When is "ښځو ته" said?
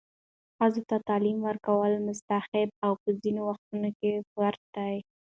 0.57-0.97